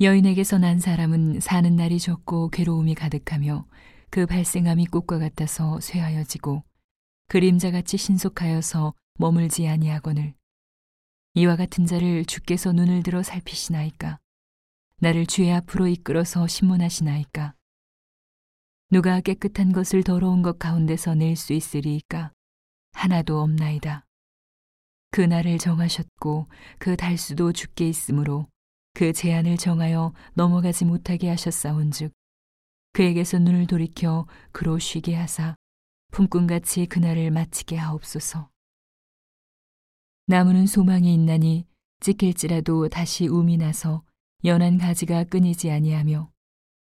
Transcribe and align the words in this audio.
여인에게서 0.00 0.58
난 0.58 0.80
사람은 0.80 1.38
사는 1.38 1.76
날이 1.76 2.00
적고 2.00 2.48
괴로움이 2.50 2.96
가득하며 2.96 3.64
그 4.10 4.26
발생함이 4.26 4.86
꽃과 4.86 5.20
같아서 5.20 5.78
쇠하여지고 5.78 6.64
그림자같이 7.28 7.96
신속하여서 7.96 8.92
머물지 9.20 9.68
아니하거늘. 9.68 10.34
이와 11.34 11.54
같은 11.54 11.86
자를 11.86 12.24
주께서 12.24 12.72
눈을 12.72 13.04
들어 13.04 13.22
살피시나이까? 13.22 14.18
나를 14.96 15.26
주의 15.26 15.52
앞으로 15.52 15.86
이끌어서 15.86 16.48
신문하시나이까? 16.48 17.54
누가 18.90 19.20
깨끗한 19.20 19.72
것을 19.72 20.02
더러운 20.02 20.42
것 20.42 20.58
가운데서 20.58 21.14
낼 21.14 21.36
수 21.36 21.52
있으리이까? 21.52 22.32
하나도 22.94 23.40
없나이다. 23.40 24.04
그 25.12 25.20
날을 25.20 25.58
정하셨고 25.58 26.48
그 26.78 26.96
달수도 26.96 27.52
죽게 27.52 27.88
있으므로 27.88 28.48
그 28.94 29.12
제한을 29.12 29.56
정하여 29.56 30.12
넘어가지 30.34 30.84
못하게 30.84 31.28
하셨사온즉 31.28 32.12
그에게서 32.92 33.40
눈을 33.40 33.66
돌이켜 33.66 34.26
그로 34.52 34.78
쉬게 34.78 35.16
하사 35.16 35.56
품꾼같이 36.12 36.86
그날을 36.86 37.32
마치게 37.32 37.76
하옵소서. 37.76 38.48
나무는 40.26 40.68
소망이 40.68 41.12
있나니 41.12 41.66
찢길지라도 41.98 42.88
다시 42.88 43.26
움이 43.26 43.56
나서 43.56 44.04
연한 44.44 44.78
가지가 44.78 45.24
끊이지 45.24 45.72
아니하며 45.72 46.30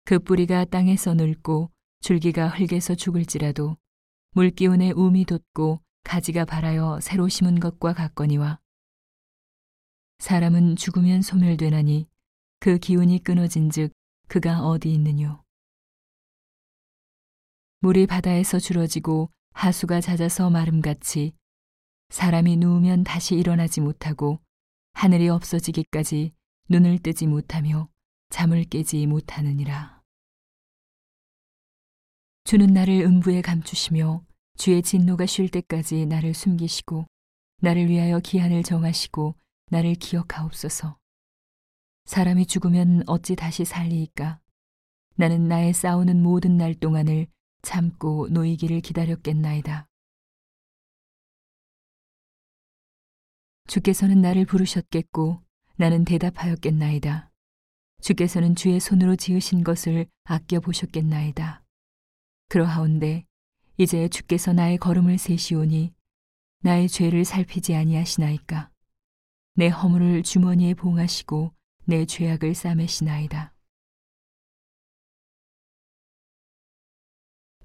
그 0.03 0.19
뿌리가 0.19 0.65
땅에서 0.65 1.13
늙고 1.13 1.71
줄기가 2.01 2.49
흙에서 2.49 2.95
죽을지라도 2.95 3.77
물기운에 4.31 4.91
움이 4.91 5.23
돋고 5.23 5.79
가지가 6.03 6.43
발하여 6.43 6.99
새로 7.01 7.29
심은 7.29 7.61
것과 7.61 7.93
같거니와 7.93 8.59
사람은 10.23 10.77
죽으면 10.77 11.21
소멸되나니 11.21 12.07
그 12.61 12.77
기운이 12.77 13.25
끊어진즉 13.25 13.91
그가 14.29 14.65
어디 14.65 14.93
있느뇨 14.93 15.43
물이 17.79 18.07
바다에서 18.07 18.57
줄어지고 18.57 19.29
하수가 19.51 19.99
잦아서 19.99 20.49
마름같이 20.49 21.33
사람이 22.07 22.55
누우면 22.55 23.03
다시 23.03 23.35
일어나지 23.35 23.81
못하고 23.81 24.39
하늘이 24.93 25.27
없어지기까지 25.27 26.31
눈을 26.69 26.99
뜨지 26.99 27.27
못하며 27.27 27.89
잠을 28.29 28.63
깨지 28.63 29.05
못하느니라. 29.05 30.01
주는 32.45 32.67
나를 32.67 33.01
음부에 33.01 33.41
감추시며 33.41 34.23
주의 34.57 34.81
진노가 34.81 35.25
쉴 35.25 35.49
때까지 35.49 36.05
나를 36.05 36.33
숨기시고 36.33 37.07
나를 37.59 37.89
위하여 37.89 38.21
기한을 38.21 38.63
정하시고 38.63 39.35
나를 39.73 39.95
기억하옵소서. 39.95 40.99
사람이 42.05 42.45
죽으면 42.45 43.01
어찌 43.07 43.35
다시 43.35 43.65
살리이까? 43.65 44.39
나는 45.15 45.47
나의 45.47 45.73
싸우는 45.73 46.21
모든 46.21 46.57
날 46.57 46.75
동안을 46.75 47.25
참고 47.63 48.27
놓이기를 48.29 48.81
기다렸겠나이다. 48.81 49.87
주께서는 53.65 54.21
나를 54.21 54.45
부르셨겠고 54.45 55.41
나는 55.77 56.05
대답하였겠나이다. 56.05 57.31
주께서는 58.01 58.53
주의 58.53 58.79
손으로 58.79 59.15
지으신 59.15 59.63
것을 59.63 60.05
아껴 60.25 60.59
보셨겠나이다. 60.59 61.63
그러하온데 62.49 63.25
이제 63.77 64.07
주께서 64.07 64.53
나의 64.53 64.77
걸음을 64.77 65.17
세시오니 65.17 65.95
나의 66.59 66.89
죄를 66.89 67.25
살피지 67.25 67.73
아니하시나이까. 67.73 68.72
내 69.55 69.67
허물을 69.67 70.23
주머니에 70.23 70.73
봉하시고 70.73 71.53
내 71.85 72.05
죄악을 72.05 72.55
싸매시나이다. 72.55 73.53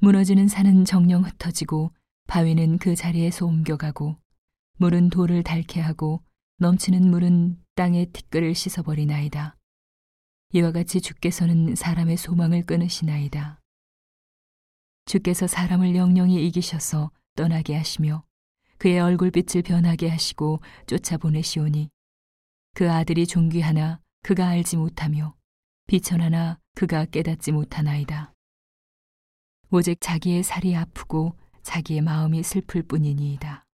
무너지는 0.01 0.49
산은 0.49 0.85
정령 0.85 1.25
흩어지고 1.25 1.93
바위는 2.27 2.79
그 2.79 2.95
자리에서 2.95 3.47
옮겨가고 3.47 4.17
물은 4.77 5.09
돌을 5.09 5.43
닳게 5.43 5.81
하고 5.81 6.23
넘치는 6.59 7.11
물은 7.11 7.63
땅의 7.75 8.13
티끌을 8.13 8.55
씻어버리나이다. 8.55 9.57
이와 10.53 10.73
같이 10.73 11.01
주께서는 11.01 11.75
사람의 11.75 12.19
소망을 12.19 12.67
끊으시나이다. 12.67 13.61
주께서 15.07 15.47
사람을 15.47 15.97
영영히 15.97 16.47
이기셔서 16.47 17.11
떠나게 17.35 17.75
하시며 17.75 18.28
그의 18.79 19.01
얼굴빛을 19.01 19.63
변하게 19.63 20.09
하시고 20.09 20.61
쫓아보내시오니 20.87 21.91
그 22.75 22.91
아들이 22.91 23.27
존귀하나 23.27 24.01
그가 24.23 24.49
알지 24.49 24.77
못하며 24.77 25.35
비천하나 25.87 26.59
그가 26.75 27.05
깨닫지 27.07 27.53
못하나이다. 27.53 28.33
오직 29.71 30.01
자기의 30.01 30.43
살이 30.43 30.77
아프고 30.77 31.35
자기의 31.63 32.01
마음이 32.03 32.43
슬플 32.43 32.83
뿐이니이다. 32.85 33.68